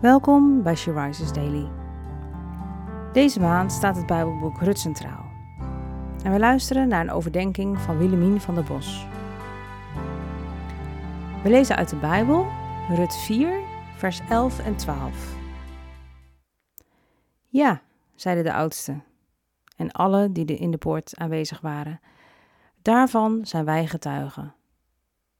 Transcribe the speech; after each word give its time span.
Welkom 0.00 0.62
bij 0.62 0.74
She 0.74 0.92
Daily. 1.32 1.68
Deze 3.12 3.40
maand 3.40 3.72
staat 3.72 3.96
het 3.96 4.06
Bijbelboek 4.06 4.60
Rut 4.60 4.78
centraal. 4.78 5.24
En 6.24 6.32
we 6.32 6.38
luisteren 6.38 6.88
naar 6.88 7.00
een 7.00 7.10
overdenking 7.10 7.78
van 7.78 7.98
Willemien 7.98 8.40
van 8.40 8.54
der 8.54 8.64
Bos. 8.64 9.06
We 11.42 11.48
lezen 11.48 11.76
uit 11.76 11.88
de 11.88 11.96
Bijbel 11.96 12.46
Rut 12.88 13.16
4, 13.16 13.60
vers 13.96 14.20
11 14.28 14.58
en 14.58 14.76
12. 14.76 15.36
Ja, 17.48 17.82
zeiden 18.14 18.44
de 18.44 18.52
oudsten 18.52 19.04
en 19.76 19.90
alle 19.90 20.32
die 20.32 20.44
in 20.44 20.70
de 20.70 20.78
poort 20.78 21.16
aanwezig 21.16 21.60
waren. 21.60 22.00
Daarvan 22.82 23.40
zijn 23.42 23.64
wij 23.64 23.86
getuigen. 23.86 24.54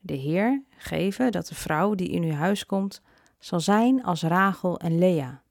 De 0.00 0.14
Heer 0.14 0.62
geven 0.76 1.32
dat 1.32 1.46
de 1.46 1.54
vrouw 1.54 1.94
die 1.94 2.08
in 2.08 2.22
uw 2.22 2.34
huis 2.34 2.66
komt 2.66 3.02
zal 3.44 3.60
zijn 3.60 4.04
als 4.04 4.22
Rachel 4.22 4.78
en 4.78 4.98
Lea, 4.98 5.42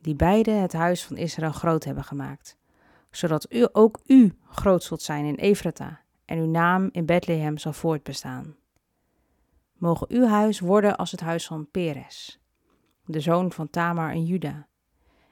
die 0.00 0.14
beide 0.14 0.50
het 0.50 0.72
huis 0.72 1.04
van 1.04 1.16
Israël 1.16 1.52
groot 1.52 1.84
hebben 1.84 2.04
gemaakt, 2.04 2.56
zodat 3.10 3.52
u, 3.52 3.68
ook 3.72 4.00
u 4.06 4.38
groot 4.48 4.82
zult 4.82 5.02
zijn 5.02 5.24
in 5.24 5.34
Efrata 5.34 6.00
en 6.24 6.38
uw 6.38 6.46
naam 6.46 6.88
in 6.92 7.06
Bethlehem 7.06 7.58
zal 7.58 7.72
voortbestaan. 7.72 8.56
Mogen 9.72 10.06
uw 10.10 10.26
huis 10.26 10.60
worden 10.60 10.96
als 10.96 11.10
het 11.10 11.20
huis 11.20 11.46
van 11.46 11.70
Peres, 11.70 12.40
de 13.04 13.20
zoon 13.20 13.52
van 13.52 13.70
Tamar 13.70 14.10
en 14.10 14.24
Juda, 14.24 14.66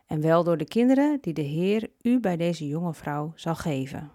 en 0.07 0.21
wel 0.21 0.45
door 0.45 0.57
de 0.57 0.69
kinderen 0.69 1.19
die 1.21 1.35
de 1.35 1.43
Heer 1.43 1.91
u 2.03 2.21
bij 2.21 2.37
deze 2.37 2.67
jonge 2.67 2.95
vrouw 2.95 3.33
zal 3.35 3.55
geven. 3.55 4.11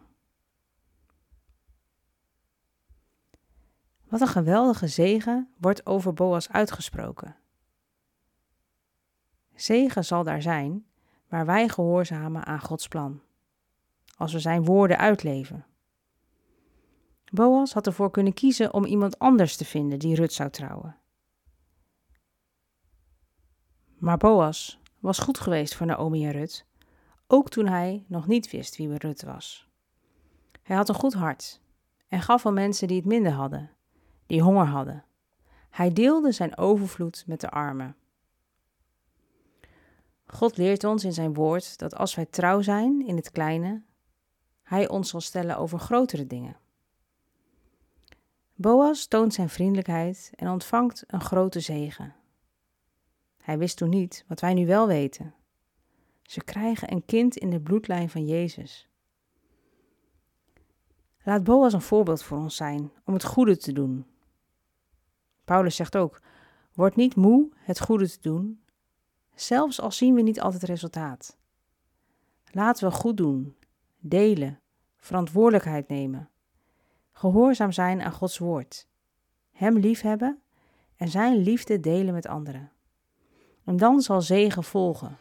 Wat 4.09 4.21
een 4.21 4.27
geweldige 4.27 4.87
zegen 4.87 5.49
wordt 5.57 5.85
over 5.85 6.13
Boas 6.13 6.49
uitgesproken. 6.49 7.41
Zegen 9.63 10.05
zal 10.05 10.23
daar 10.23 10.41
zijn 10.41 10.85
waar 11.27 11.45
wij 11.45 11.69
gehoorzamen 11.69 12.45
aan 12.45 12.59
Gods 12.59 12.87
plan, 12.87 13.21
als 14.17 14.33
we 14.33 14.39
zijn 14.39 14.65
woorden 14.65 14.97
uitleven. 14.97 15.65
Boas 17.31 17.73
had 17.73 17.87
ervoor 17.87 18.11
kunnen 18.11 18.33
kiezen 18.33 18.73
om 18.73 18.85
iemand 18.85 19.19
anders 19.19 19.55
te 19.55 19.65
vinden 19.65 19.99
die 19.99 20.15
Rut 20.15 20.33
zou 20.33 20.49
trouwen. 20.49 20.97
Maar 23.97 24.17
Boas 24.17 24.79
was 24.99 25.19
goed 25.19 25.39
geweest 25.39 25.75
voor 25.75 25.85
Naomi 25.85 26.25
en 26.25 26.31
Rut, 26.31 26.65
ook 27.27 27.49
toen 27.49 27.67
hij 27.67 28.05
nog 28.07 28.27
niet 28.27 28.51
wist 28.51 28.77
wie 28.77 28.97
Rut 28.97 29.23
was. 29.23 29.69
Hij 30.63 30.75
had 30.75 30.89
een 30.89 30.95
goed 30.95 31.13
hart 31.13 31.61
en 32.07 32.21
gaf 32.21 32.45
aan 32.45 32.53
mensen 32.53 32.87
die 32.87 32.97
het 32.97 33.05
minder 33.05 33.31
hadden, 33.31 33.71
die 34.25 34.41
honger 34.41 34.65
hadden. 34.65 35.03
Hij 35.69 35.93
deelde 35.93 36.31
zijn 36.31 36.57
overvloed 36.57 37.23
met 37.27 37.41
de 37.41 37.49
armen. 37.49 37.95
God 40.33 40.57
leert 40.57 40.83
ons 40.83 41.03
in 41.03 41.13
zijn 41.13 41.33
woord 41.33 41.77
dat 41.77 41.95
als 41.95 42.15
wij 42.15 42.25
trouw 42.25 42.61
zijn 42.61 43.07
in 43.07 43.15
het 43.15 43.31
kleine, 43.31 43.81
hij 44.63 44.89
ons 44.89 45.09
zal 45.09 45.21
stellen 45.21 45.57
over 45.57 45.79
grotere 45.79 46.27
dingen. 46.27 46.57
Boas 48.55 49.05
toont 49.05 49.33
zijn 49.33 49.49
vriendelijkheid 49.49 50.31
en 50.35 50.49
ontvangt 50.49 51.03
een 51.07 51.21
grote 51.21 51.59
zegen. 51.59 52.15
Hij 53.37 53.57
wist 53.57 53.77
toen 53.77 53.89
niet 53.89 54.25
wat 54.27 54.39
wij 54.39 54.53
nu 54.53 54.65
wel 54.65 54.87
weten. 54.87 55.33
Ze 56.21 56.43
krijgen 56.43 56.91
een 56.91 57.05
kind 57.05 57.37
in 57.37 57.49
de 57.49 57.59
bloedlijn 57.59 58.09
van 58.09 58.25
Jezus. 58.25 58.89
Laat 61.23 61.43
Boas 61.43 61.73
een 61.73 61.81
voorbeeld 61.81 62.23
voor 62.23 62.37
ons 62.37 62.55
zijn 62.55 62.91
om 63.05 63.13
het 63.13 63.23
goede 63.23 63.57
te 63.57 63.73
doen. 63.73 64.05
Paulus 65.45 65.75
zegt 65.75 65.97
ook: 65.97 66.21
Word 66.73 66.95
niet 66.95 67.15
moe 67.15 67.49
het 67.55 67.79
goede 67.79 68.09
te 68.09 68.21
doen, 68.21 68.62
zelfs 69.35 69.81
al 69.81 69.91
zien 69.91 70.15
we 70.15 70.21
niet 70.21 70.41
altijd 70.41 70.63
resultaat. 70.63 71.37
Laten 72.51 72.87
we 72.87 72.95
goed 72.95 73.17
doen, 73.17 73.55
delen, 73.99 74.59
verantwoordelijkheid 74.97 75.87
nemen, 75.87 76.29
gehoorzaam 77.11 77.71
zijn 77.71 78.01
aan 78.01 78.11
Gods 78.11 78.37
woord, 78.37 78.87
Hem 79.51 79.77
liefhebben 79.77 80.41
en 80.95 81.07
Zijn 81.07 81.37
liefde 81.37 81.79
delen 81.79 82.13
met 82.13 82.27
anderen. 82.27 82.71
En 83.63 83.77
dan 83.77 84.01
zal 84.01 84.21
zegen 84.21 84.63
volgen. 84.63 85.17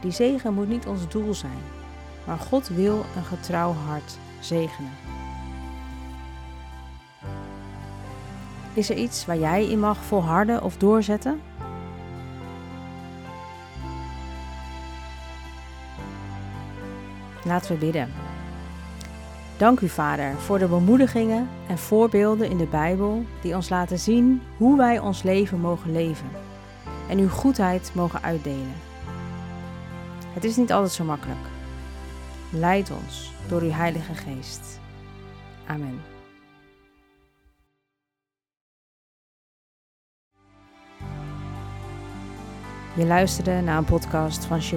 Die 0.00 0.10
zegen 0.10 0.54
moet 0.54 0.68
niet 0.68 0.86
ons 0.86 1.08
doel 1.08 1.34
zijn, 1.34 1.62
maar 2.26 2.38
God 2.38 2.68
wil 2.68 3.04
een 3.16 3.24
getrouw 3.24 3.72
hart 3.72 4.18
zegenen. 4.40 4.92
Is 8.74 8.90
er 8.90 8.96
iets 8.96 9.26
waar 9.26 9.38
jij 9.38 9.68
in 9.68 9.80
mag 9.80 10.04
volharden 10.04 10.62
of 10.62 10.76
doorzetten? 10.76 11.40
Laten 17.44 17.72
we 17.72 17.78
bidden. 17.78 18.08
Dank 19.56 19.80
u, 19.80 19.88
Vader, 19.88 20.34
voor 20.34 20.58
de 20.58 20.66
bemoedigingen 20.66 21.48
en 21.68 21.78
voorbeelden 21.78 22.50
in 22.50 22.56
de 22.56 22.66
Bijbel 22.66 23.24
die 23.42 23.54
ons 23.54 23.68
laten 23.68 23.98
zien 23.98 24.42
hoe 24.56 24.76
wij 24.76 24.98
ons 24.98 25.22
leven 25.22 25.60
mogen 25.60 25.92
leven 25.92 26.28
en 27.08 27.18
uw 27.18 27.28
goedheid 27.28 27.90
mogen 27.94 28.22
uitdelen. 28.22 28.74
Het 30.32 30.44
is 30.44 30.56
niet 30.56 30.72
altijd 30.72 30.92
zo 30.92 31.04
makkelijk. 31.04 31.38
Leid 32.50 32.90
ons 32.90 33.32
door 33.48 33.60
uw 33.60 33.70
Heilige 33.70 34.14
Geest. 34.14 34.80
Amen. 35.66 36.00
Je 42.96 43.06
luisterde 43.06 43.60
naar 43.60 43.78
een 43.78 43.84
podcast 43.84 44.44
van 44.44 44.62
She. 44.62 44.76